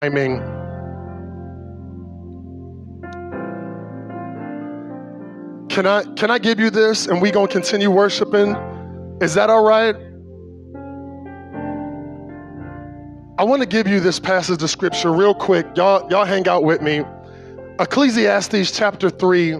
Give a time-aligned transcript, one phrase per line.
[0.00, 0.38] timing.
[5.68, 8.54] Can I can I give you this and we gonna continue worshiping?
[9.20, 9.96] Is that all right?
[13.38, 15.66] I want to give you this passage of scripture real quick.
[15.76, 17.02] Y'all, y'all hang out with me.
[17.80, 19.54] Ecclesiastes chapter 3.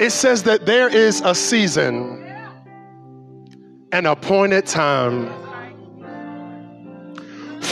[0.00, 2.24] It says that there is a season,
[3.92, 5.43] an appointed time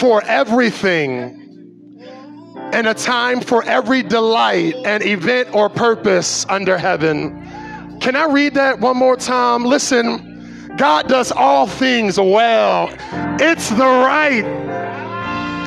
[0.03, 1.39] for everything
[2.73, 7.31] and a time for every delight and event or purpose under heaven.
[8.01, 9.65] Can I read that one more time?
[9.65, 12.89] Listen, God does all things well.
[13.41, 14.43] It's the right,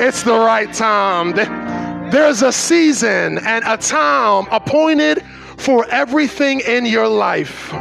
[0.02, 1.32] it's the right time.
[2.12, 5.24] There's a season and a time appointed
[5.56, 7.72] for everything in your life.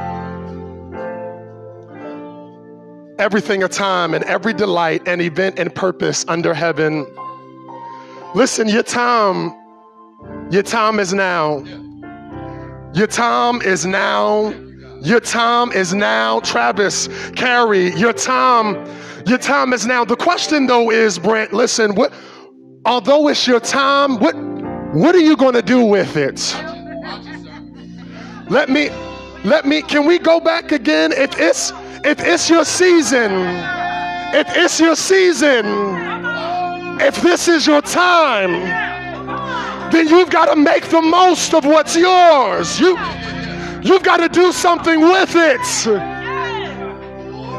[3.18, 7.06] Everything a time and every delight and event and purpose under heaven.
[8.34, 9.54] Listen, your time,
[10.50, 11.64] your time is now.
[12.92, 14.52] Your time is now.
[15.00, 16.40] Your time is now.
[16.40, 18.74] Travis, Carrie, your time,
[19.26, 20.04] your time is now.
[20.04, 22.12] The question though is, Brent, listen, what
[22.84, 24.34] although it's your time, what
[24.94, 26.54] what are you gonna do with it?
[28.50, 28.90] Let me
[29.44, 31.12] let me can we go back again?
[31.12, 31.72] If it's
[32.04, 33.32] if it's your season,
[34.34, 35.64] if it's your season,
[37.00, 38.52] if this is your time,
[39.90, 42.78] then you've got to make the most of what's yours.
[42.78, 42.98] You,
[43.82, 45.60] you've got to do something with it.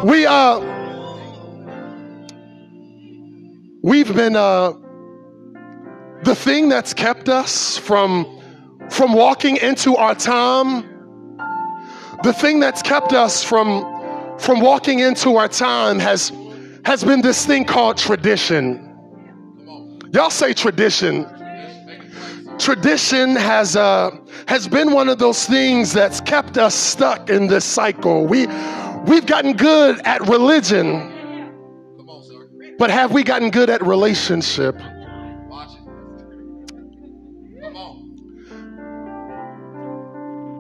[0.06, 0.60] We uh,
[3.82, 4.74] we've been uh,
[6.24, 8.28] the thing that's kept us from
[8.92, 10.92] from walking into our time.
[12.22, 13.95] The thing that's kept us from
[14.40, 16.32] from walking into our time has
[16.86, 18.82] has been this thing called tradition.
[20.12, 21.28] Y'all say tradition.
[22.60, 24.12] Tradition has uh,
[24.48, 28.26] has been one of those things that's kept us stuck in this cycle.
[28.26, 28.48] We
[29.08, 31.12] we've gotten good at religion,
[32.78, 34.76] but have we gotten good at relationship?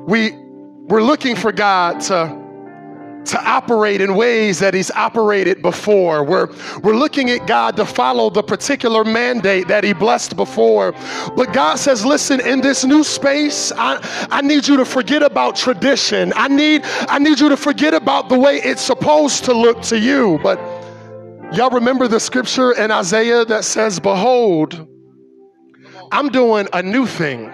[0.07, 0.31] We
[0.87, 2.44] we're looking for God to
[3.25, 6.23] to operate in ways that he's operated before.
[6.23, 6.47] We're,
[6.81, 10.93] we're looking at God to follow the particular mandate that he blessed before.
[11.35, 13.99] But God says, listen, in this new space, I,
[14.31, 16.33] I need you to forget about tradition.
[16.35, 19.99] I need, I need you to forget about the way it's supposed to look to
[19.99, 20.39] you.
[20.43, 20.59] But
[21.53, 24.87] y'all remember the scripture in Isaiah that says, behold,
[26.11, 27.51] I'm doing a new thing.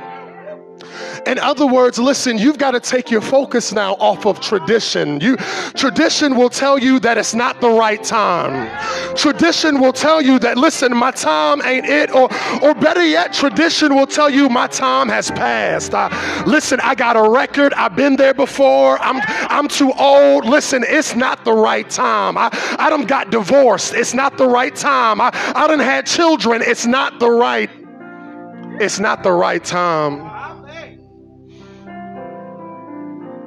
[1.28, 5.22] In other words, listen, you've got to take your focus now off of tradition.
[5.22, 5.38] You
[5.76, 8.70] tradition will tell you that it's not the right time.
[9.16, 12.28] Tradition will tell you that listen, my time ain't it or
[12.64, 15.94] or better yet, tradition will tell you my time has passed.
[15.94, 16.10] I,
[16.46, 17.74] listen, I got a record.
[17.76, 19.00] I've been there before.
[19.00, 20.46] I'm I'm too old.
[20.46, 22.38] Listen, it's not the right time.
[22.38, 22.50] I
[22.80, 23.94] I done got divorced.
[23.94, 25.22] It's not the right time.
[25.22, 26.62] I I done had children.
[26.64, 27.70] It's not the right
[28.80, 30.31] it's not the right time.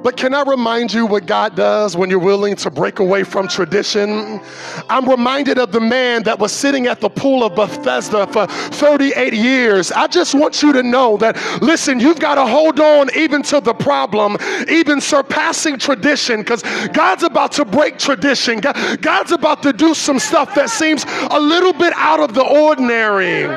[0.05, 3.47] But can I remind you what God does when you're willing to break away from
[3.47, 4.39] tradition?
[4.87, 9.33] I'm reminded of the man that was sitting at the pool of Bethesda for 38
[9.33, 9.91] years.
[9.91, 13.59] I just want you to know that, listen, you've got to hold on even to
[13.59, 14.37] the problem,
[14.69, 18.59] even surpassing tradition, because God's about to break tradition.
[18.59, 23.47] God's about to do some stuff that seems a little bit out of the ordinary.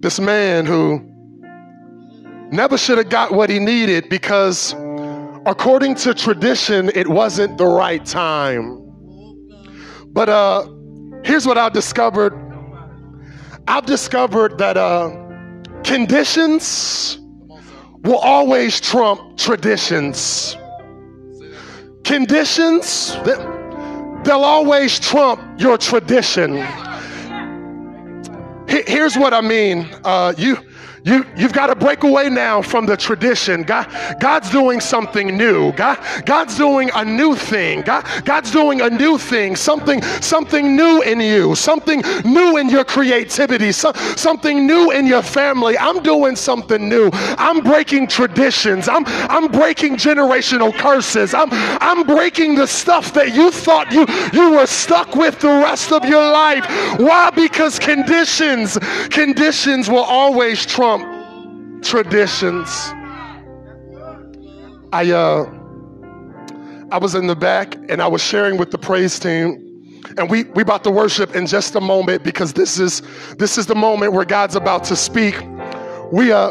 [0.00, 1.09] This man who
[2.50, 4.74] never should have got what he needed because,
[5.46, 8.78] according to tradition, it wasn't the right time.
[10.12, 10.66] But uh,
[11.24, 12.32] here's what I've discovered
[13.68, 15.10] I've discovered that uh,
[15.84, 17.20] conditions
[18.02, 20.56] will always trump traditions.
[22.02, 23.14] Conditions,
[24.24, 26.56] they'll always trump your tradition.
[28.66, 29.88] Here's what I mean.
[30.02, 30.56] Uh, you
[31.04, 33.62] you, you've got to break away now from the tradition.
[33.62, 33.88] God,
[34.20, 35.72] God's doing something new.
[35.72, 37.82] God, God's doing a new thing.
[37.82, 39.56] God, God's doing a new thing.
[39.56, 41.54] Something, something new in you.
[41.54, 43.72] Something new in your creativity.
[43.72, 45.78] So, something new in your family.
[45.78, 47.10] I'm doing something new.
[47.12, 48.88] I'm breaking traditions.
[48.88, 51.32] I'm, I'm breaking generational curses.
[51.32, 55.92] I'm, I'm breaking the stuff that you thought you, you were stuck with the rest
[55.92, 56.66] of your life.
[56.98, 57.30] Why?
[57.30, 58.78] Because conditions,
[59.10, 60.90] conditions will always trump
[61.82, 62.68] traditions.
[64.92, 65.44] I uh
[66.92, 69.66] I was in the back and I was sharing with the praise team.
[70.18, 73.02] And we we about to worship in just a moment because this is
[73.38, 75.40] this is the moment where God's about to speak.
[76.10, 76.50] We uh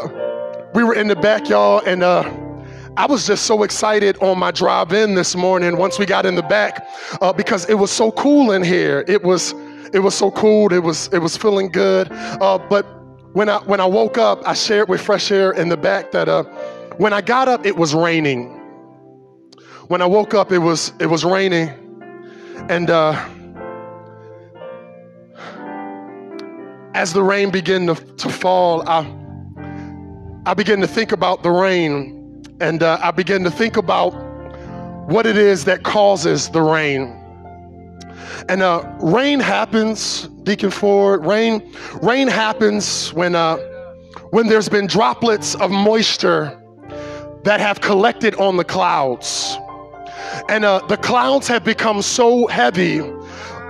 [0.74, 2.22] we were in the back, y'all, and uh
[2.96, 6.34] I was just so excited on my drive in this morning once we got in
[6.34, 6.86] the back
[7.20, 9.04] uh, because it was so cool in here.
[9.06, 9.54] It was
[9.92, 10.72] it was so cool.
[10.72, 12.08] It was it was feeling good.
[12.10, 12.99] Uh, but
[13.32, 16.28] when I when I woke up, I shared with Fresh Fire in the back that
[16.28, 16.44] uh,
[16.96, 18.56] when I got up, it was raining.
[19.88, 21.68] When I woke up, it was it was raining,
[22.68, 23.12] and uh,
[26.94, 29.00] as the rain began to, to fall, I
[30.46, 32.20] I began to think about the rain
[32.60, 34.10] and uh, I began to think about
[35.08, 37.16] what it is that causes the rain.
[38.48, 41.24] And uh, rain happens, Deacon Ford.
[41.24, 43.56] Rain, rain happens when uh,
[44.30, 46.56] when there's been droplets of moisture
[47.44, 49.56] that have collected on the clouds,
[50.48, 53.00] and uh, the clouds have become so heavy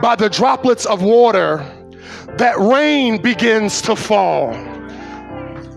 [0.03, 1.59] by the droplets of water
[2.39, 4.53] that rain begins to fall.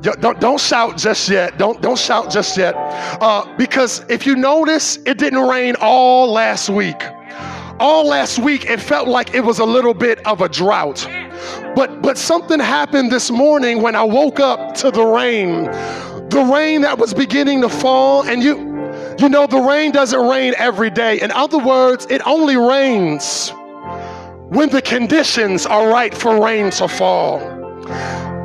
[0.02, 1.58] Don't, don't shout just yet.
[1.58, 2.76] Don't, don't shout just yet.
[3.22, 7.02] Uh, because if you notice, it didn't rain all last week.
[7.80, 11.08] All last week, it felt like it was a little bit of a drought.
[11.76, 15.66] But, but something happened this morning when I woke up to the rain.
[16.30, 18.58] The rain that was beginning to fall, and you,
[19.20, 21.20] you know, the rain doesn't rain every day.
[21.20, 23.52] In other words, it only rains
[24.50, 27.40] when the conditions are right for rain to fall.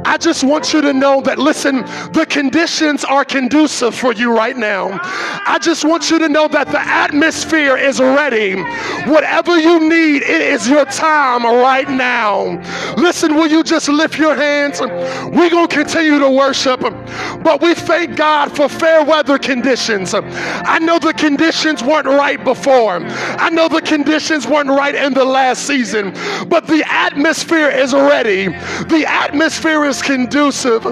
[0.04, 4.56] I just want you to know that, listen, the conditions are conducive for you right
[4.56, 4.98] now.
[5.02, 8.54] I just want you to know that the atmosphere is ready.
[9.10, 12.62] Whatever you need, it is your time right now.
[12.96, 14.80] Listen, will you just lift your hands?
[14.80, 20.14] We're going to continue to worship, but we thank God for fair weather conditions.
[20.14, 25.24] I know the conditions weren't right before, I know the conditions weren't right in the
[25.24, 26.12] last season,
[26.48, 28.48] but the atmosphere is ready.
[28.48, 30.82] The atmosphere is conducive,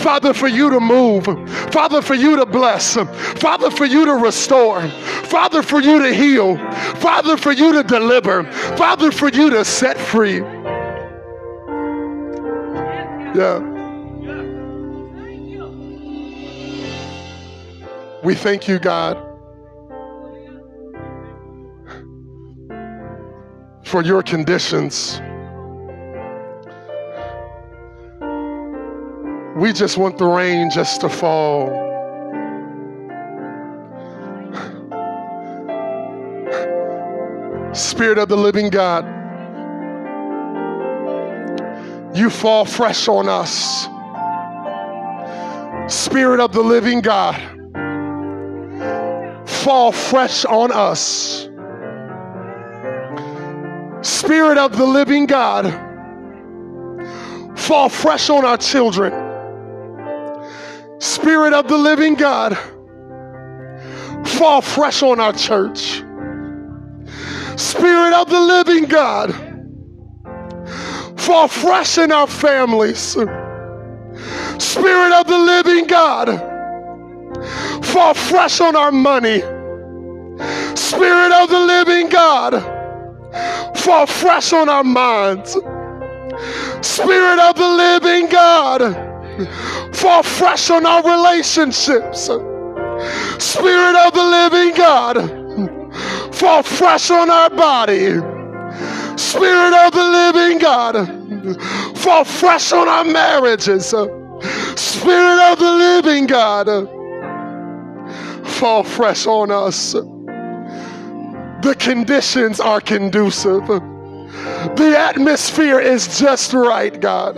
[0.00, 1.24] Father, for you to move,
[1.72, 2.96] Father, for you to bless,
[3.38, 6.56] Father, for you to restore, Father, for you to heal,
[6.96, 8.44] Father, for you to deliver,
[8.76, 10.40] Father, for you to set free.
[13.32, 13.60] Yeah.
[18.22, 19.16] We thank you, God,
[23.84, 25.22] for your conditions.
[29.60, 31.68] We just want the rain just to fall.
[37.74, 39.04] Spirit of the living God,
[42.16, 43.84] you fall fresh on us.
[45.92, 47.36] Spirit of the living God,
[49.46, 51.50] fall fresh on us.
[54.00, 55.66] Spirit of the living God,
[57.58, 59.29] fall fresh on our children.
[61.00, 62.58] Spirit of the living God,
[64.26, 66.02] fall fresh on our church.
[67.56, 69.34] Spirit of the living God,
[71.18, 73.00] fall fresh in our families.
[74.58, 76.38] Spirit of the living God,
[77.82, 79.40] fall fresh on our money.
[80.76, 82.62] Spirit of the living God,
[83.74, 85.52] fall fresh on our minds.
[86.82, 89.09] Spirit of the living God,
[89.92, 92.30] fall fresh on our relationships.
[93.38, 98.18] Spirit of the living God, fall fresh on our body.
[99.16, 103.86] Spirit of the living God, fall fresh on our marriages.
[103.86, 106.66] Spirit of the living God,
[108.46, 109.92] fall fresh on us.
[111.62, 113.66] The conditions are conducive.
[113.66, 117.36] The atmosphere is just right, God.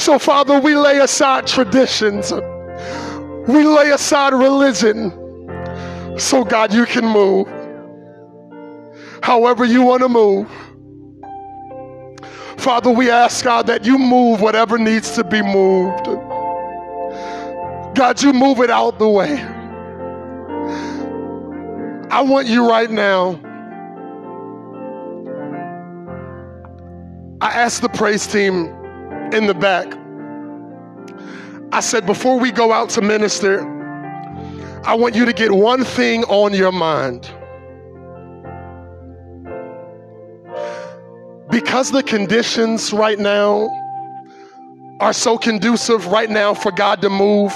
[0.00, 5.10] So, Father, we lay aside traditions, we lay aside religion,
[6.18, 7.46] so God, you can move
[9.22, 10.48] however you want to move.
[12.56, 16.06] Father, we ask God that you move whatever needs to be moved.
[17.94, 19.38] God, you move it out the way.
[22.10, 23.38] I want you right now.
[27.42, 28.79] I ask the praise team
[29.32, 29.86] in the back.
[31.72, 33.60] I said, before we go out to minister,
[34.84, 37.30] I want you to get one thing on your mind.
[41.50, 43.68] Because the conditions right now
[45.00, 47.52] are so conducive right now for God to move,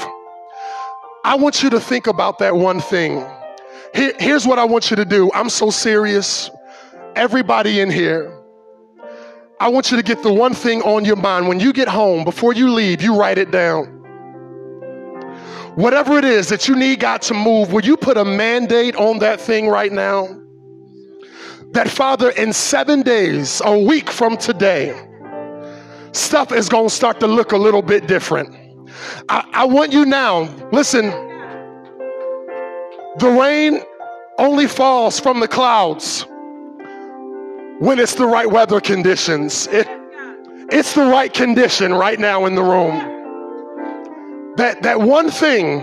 [1.24, 3.24] I want you to think about that one thing.
[3.94, 5.30] Here, here's what I want you to do.
[5.32, 6.50] I'm so serious.
[7.16, 8.33] Everybody in here,
[9.60, 11.46] I want you to get the one thing on your mind.
[11.46, 13.86] When you get home, before you leave, you write it down.
[15.76, 19.18] Whatever it is that you need God to move, will you put a mandate on
[19.20, 20.28] that thing right now?
[21.72, 24.94] That, Father, in seven days, a week from today,
[26.12, 28.54] stuff is going to start to look a little bit different.
[29.28, 31.06] I, I want you now, listen,
[33.18, 33.82] the rain
[34.38, 36.26] only falls from the clouds
[37.78, 39.66] when it's the right weather conditions.
[39.68, 39.86] It,
[40.70, 44.54] it's the right condition right now in the room.
[44.56, 45.82] That, that one thing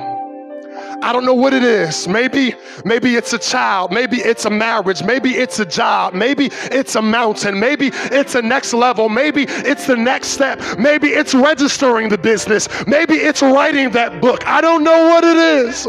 [1.03, 2.07] I don't know what it is.
[2.07, 2.53] Maybe,
[2.85, 3.91] maybe it's a child.
[3.91, 5.03] Maybe it's a marriage.
[5.03, 6.13] Maybe it's a job.
[6.13, 7.59] Maybe it's a mountain.
[7.59, 9.09] Maybe it's a next level.
[9.09, 10.61] Maybe it's the next step.
[10.77, 12.67] Maybe it's registering the business.
[12.85, 14.45] Maybe it's writing that book.
[14.45, 15.87] I don't know what it is.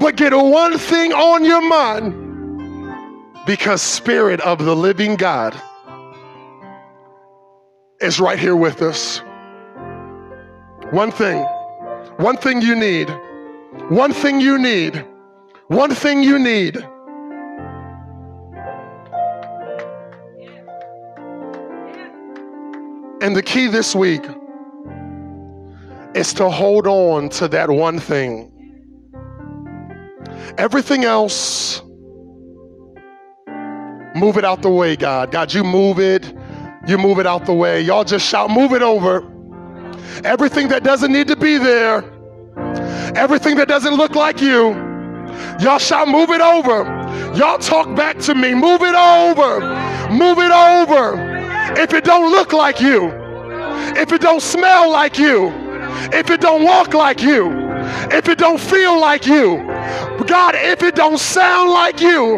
[0.00, 2.27] But get one thing on your mind.
[3.48, 5.60] Because Spirit of the living God
[8.00, 9.22] is right here with us.
[10.90, 11.42] One thing,
[12.18, 13.08] one thing you need
[13.88, 15.02] one thing you need.
[15.68, 16.76] One thing you need.
[23.22, 24.22] And the key this week
[26.14, 28.52] is to hold on to that one thing.
[30.58, 31.80] Everything else,
[34.18, 35.30] move it out the way, God.
[35.30, 36.34] God, you move it.
[36.86, 37.80] You move it out the way.
[37.80, 39.24] Y'all just shout, move it over.
[40.24, 42.02] Everything that doesn't need to be there
[43.14, 44.70] Everything that doesn't look like you,
[45.60, 46.84] y'all shall move it over.
[47.34, 48.54] Y'all talk back to me.
[48.54, 49.60] Move it over.
[50.10, 51.74] Move it over.
[51.76, 53.10] If it don't look like you,
[53.96, 55.48] if it don't smell like you,
[56.12, 57.50] if it don't walk like you,
[58.10, 59.56] if it don't feel like you,
[60.26, 62.36] God, if it don't sound like you,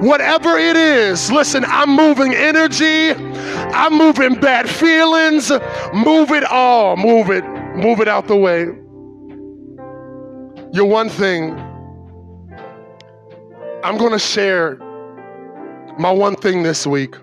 [0.00, 5.50] whatever it is, listen, I'm moving energy, I'm moving bad feelings,
[5.94, 7.44] move it all, move it,
[7.76, 8.64] move it out the way.
[10.72, 11.52] Your one thing,
[13.82, 14.76] I'm going to share
[15.98, 17.14] my one thing this week.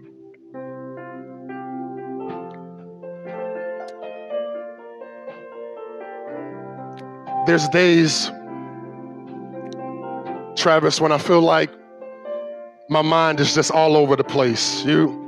[7.45, 8.31] There's days,
[10.55, 11.69] Travis, when I feel like
[12.93, 14.85] my mind is just all over the place.
[14.85, 15.19] You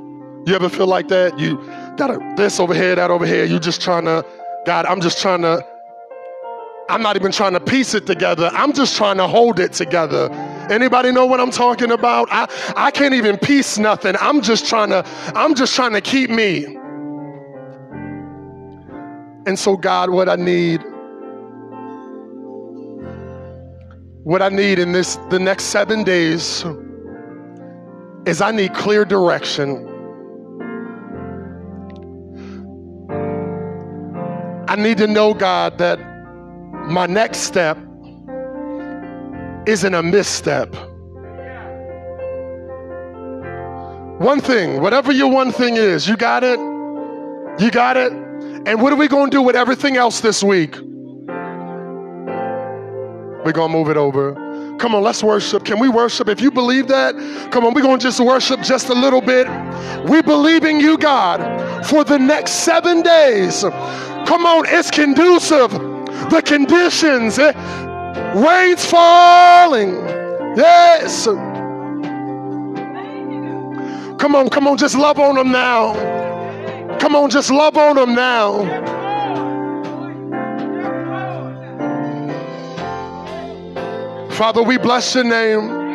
[0.46, 1.38] you ever feel like that?
[1.38, 1.56] You
[1.96, 3.44] got a, this over here, that over here.
[3.44, 4.24] You just trying to,
[4.64, 5.66] God, I'm just trying to
[6.88, 8.48] I'm not even trying to piece it together.
[8.52, 10.30] I'm just trying to hold it together.
[10.70, 12.28] Anybody know what I'm talking about?
[12.30, 12.46] I,
[12.76, 14.14] I can't even piece nothing.
[14.20, 15.04] I'm just trying to,
[15.34, 16.64] I'm just trying to keep me.
[19.46, 20.80] And so, God, what I need,
[24.22, 26.64] what I need in this the next seven days
[28.26, 29.86] is I need clear direction.
[34.68, 36.00] I need to know, God, that
[36.88, 37.78] my next step
[39.66, 40.74] isn't a misstep.
[44.20, 46.58] One thing, whatever your one thing is, you got it?
[47.60, 48.12] You got it?
[48.12, 50.74] And what are we going to do with everything else this week?
[53.44, 54.45] We're going to move it over.
[54.78, 55.64] Come on, let's worship.
[55.64, 56.28] Can we worship?
[56.28, 57.14] If you believe that,
[57.50, 59.46] come on, we're going to just worship just a little bit.
[60.08, 63.62] We believe in you, God, for the next seven days.
[63.62, 65.70] Come on, it's conducive
[66.30, 67.38] the conditions.
[67.38, 67.52] Eh?
[68.34, 69.94] Rain's falling.
[70.56, 71.26] Yes.
[74.18, 75.94] Come on, come on, just love on them now.
[76.98, 78.95] Come on, just love on them now.
[84.36, 85.85] Father, we bless your name.